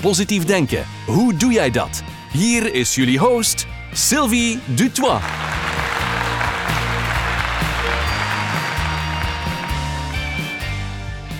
[0.00, 2.02] Positief denken, hoe doe jij dat?
[2.32, 5.22] Hier is jullie host, Sylvie Dutois.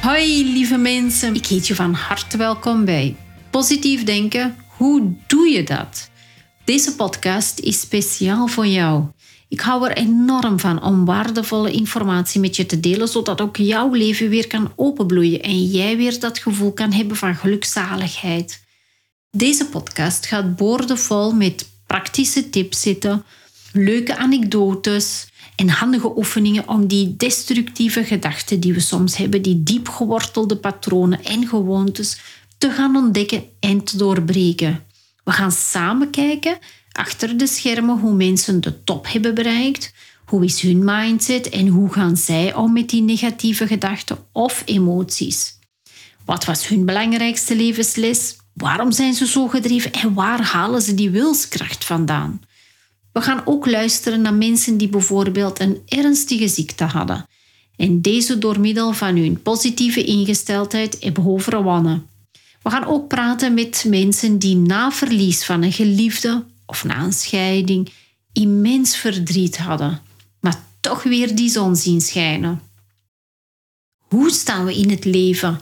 [0.02, 3.16] Hoi lieve mensen, ik heet je van harte welkom bij
[3.50, 4.56] Positief Denken.
[4.66, 6.10] Hoe doe je dat?
[6.64, 9.04] Deze podcast is speciaal voor jou.
[9.50, 13.92] Ik hou er enorm van om waardevolle informatie met je te delen, zodat ook jouw
[13.92, 18.64] leven weer kan openbloeien en jij weer dat gevoel kan hebben van gelukzaligheid.
[19.30, 23.24] Deze podcast gaat boordevol met praktische tips zitten,
[23.72, 29.88] leuke anekdotes en handige oefeningen om die destructieve gedachten die we soms hebben, die diep
[29.88, 32.18] gewortelde patronen en gewoontes,
[32.58, 34.84] te gaan ontdekken en te doorbreken.
[35.24, 36.58] We gaan samen kijken
[36.92, 39.92] achter de schermen hoe mensen de top hebben bereikt,
[40.24, 45.58] hoe is hun mindset en hoe gaan zij om met die negatieve gedachten of emoties.
[46.24, 48.36] Wat was hun belangrijkste levensles?
[48.54, 52.40] Waarom zijn ze zo gedreven en waar halen ze die wilskracht vandaan?
[53.12, 57.26] We gaan ook luisteren naar mensen die bijvoorbeeld een ernstige ziekte hadden
[57.76, 62.06] en deze door middel van hun positieve ingesteldheid hebben overwonnen.
[62.62, 67.12] We gaan ook praten met mensen die na verlies van een geliefde of na een
[67.12, 67.92] scheiding
[68.32, 70.00] immens verdriet hadden,
[70.40, 72.60] maar toch weer die zon zien schijnen.
[73.96, 75.60] Hoe staan we in het leven?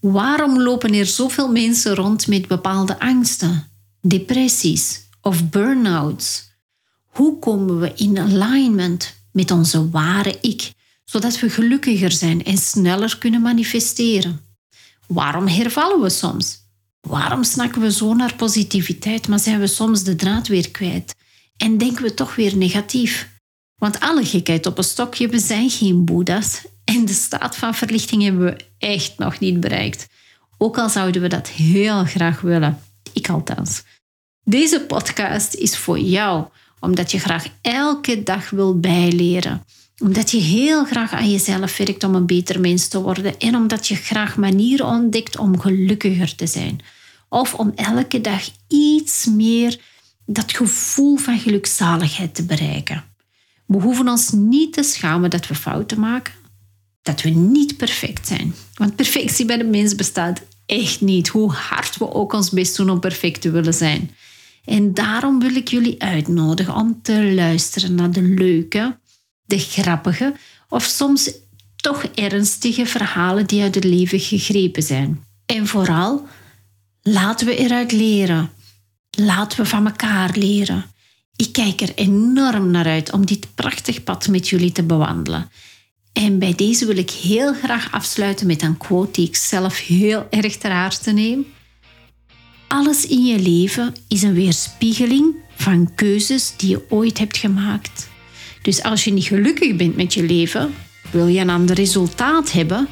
[0.00, 3.68] Waarom lopen er zoveel mensen rond met bepaalde angsten,
[4.00, 6.50] depressies of burn-outs?
[7.06, 10.72] Hoe komen we in alignment met onze ware ik,
[11.04, 14.40] zodat we gelukkiger zijn en sneller kunnen manifesteren?
[15.06, 16.65] Waarom hervallen we soms?
[17.06, 21.14] Waarom snakken we zo naar positiviteit, maar zijn we soms de draad weer kwijt
[21.56, 23.28] en denken we toch weer negatief?
[23.78, 28.22] Want alle gekheid op een stokje, we zijn geen boeddha's en de staat van verlichting
[28.22, 30.06] hebben we echt nog niet bereikt.
[30.58, 32.78] Ook al zouden we dat heel graag willen.
[33.12, 33.82] Ik althans.
[34.44, 36.44] Deze podcast is voor jou,
[36.80, 39.64] omdat je graag elke dag wil bijleren.
[39.98, 43.38] Omdat je heel graag aan jezelf werkt om een beter mens te worden.
[43.38, 46.80] En omdat je graag manieren ontdekt om gelukkiger te zijn.
[47.36, 49.80] Of om elke dag iets meer
[50.26, 53.04] dat gevoel van gelukzaligheid te bereiken.
[53.66, 56.32] We hoeven ons niet te schamen dat we fouten maken
[57.06, 58.54] dat we niet perfect zijn.
[58.74, 62.90] Want perfectie bij de mens bestaat echt niet, hoe hard we ook ons best doen
[62.90, 64.10] om perfect te willen zijn.
[64.64, 68.98] En daarom wil ik jullie uitnodigen om te luisteren naar de leuke,
[69.44, 70.34] de grappige
[70.68, 71.30] of soms
[71.76, 75.24] toch ernstige verhalen die uit het leven gegrepen zijn.
[75.46, 76.26] En vooral,
[77.06, 78.50] laten we eruit leren.
[79.10, 80.84] Laten we van elkaar leren.
[81.36, 85.50] Ik kijk er enorm naar uit om dit prachtig pad met jullie te bewandelen.
[86.12, 90.26] En bij deze wil ik heel graag afsluiten met een quote die ik zelf heel
[90.30, 91.46] erg ter harte neem.
[92.68, 98.08] Alles in je leven is een weerspiegeling van keuzes die je ooit hebt gemaakt.
[98.62, 100.74] Dus als je niet gelukkig bent met je leven,
[101.10, 102.88] wil je een ander resultaat hebben,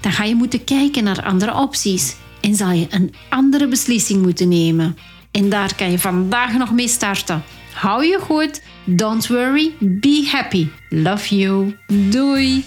[0.00, 4.48] dan ga je moeten kijken naar andere opties en zal je een andere beslissing moeten
[4.48, 4.96] nemen.
[5.30, 7.42] En daar kan je vandaag nog mee starten.
[7.72, 10.68] Hou je goed, don't worry, be happy.
[10.88, 11.76] Love you.
[12.10, 12.64] Doei.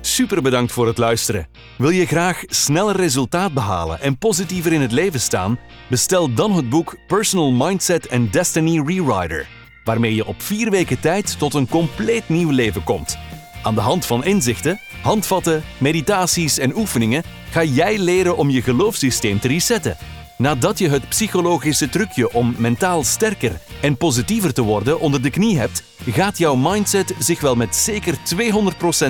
[0.00, 1.48] Super bedankt voor het luisteren.
[1.78, 5.58] Wil je graag sneller resultaat behalen en positiever in het leven staan?
[5.88, 9.46] Bestel dan het boek Personal Mindset and Destiny Rewriter,
[9.84, 13.18] waarmee je op vier weken tijd tot een compleet nieuw leven komt.
[13.66, 19.40] Aan de hand van inzichten, handvatten, meditaties en oefeningen ga jij leren om je geloofssysteem
[19.40, 19.96] te resetten
[20.38, 25.58] Nadat je het psychologische trucje om mentaal sterker en positiever te worden onder de knie
[25.58, 28.18] hebt, gaat jouw mindset zich wel met zeker 200%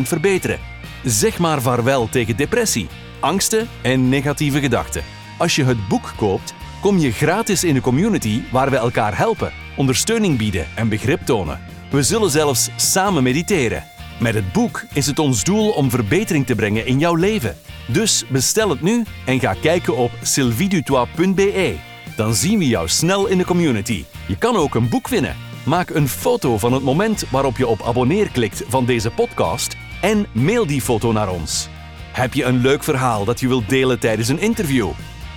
[0.03, 0.59] verbeteren.
[1.05, 2.89] Zeg maar vaarwel tegen depressie,
[3.21, 5.03] angsten en negatieve gedachten.
[5.39, 9.53] Als je het boek koopt, kom je gratis in de community waar we elkaar helpen,
[9.77, 11.61] ondersteuning bieden en begrip tonen.
[11.91, 13.85] We zullen zelfs samen mediteren.
[14.19, 17.57] Met het boek is het ons doel om verbetering te brengen in jouw leven.
[17.87, 21.77] Dus bestel het nu en ga kijken op sylvidutois.be.
[22.17, 24.05] Dan zien we jou snel in de community.
[24.27, 25.37] Je kan ook een boek winnen.
[25.65, 30.27] Maak een foto van het moment waarop je op abonneer klikt van deze podcast en
[30.33, 31.69] mail die foto naar ons.
[32.13, 34.89] Heb je een leuk verhaal dat je wilt delen tijdens een interview?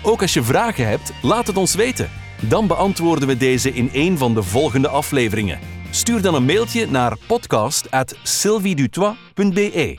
[0.02, 2.10] Ook als je vragen hebt, laat het ons weten.
[2.40, 5.60] Dan beantwoorden we deze in een van de volgende afleveringen.
[5.92, 9.98] Stuur dan een mailtje naar podcast@sylviedutois.be.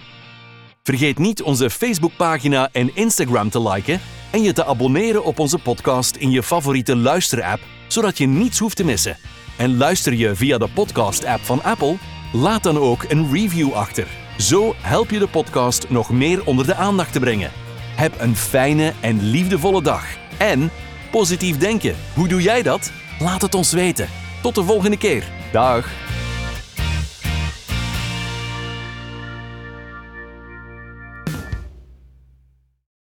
[0.82, 4.00] Vergeet niet onze Facebookpagina en Instagram te liken
[4.30, 8.76] en je te abonneren op onze podcast in je favoriete luisterapp, zodat je niets hoeft
[8.76, 9.16] te missen.
[9.56, 11.96] En luister je via de podcast-app van Apple?
[12.32, 14.06] Laat dan ook een review achter.
[14.38, 17.50] Zo help je de podcast nog meer onder de aandacht te brengen.
[17.96, 20.04] Heb een fijne en liefdevolle dag.
[20.38, 20.70] En
[21.10, 21.96] positief denken.
[22.14, 22.92] Hoe doe jij dat?
[23.18, 24.08] Laat het ons weten.
[24.40, 25.24] Tot de volgende keer.
[25.52, 26.09] Dag.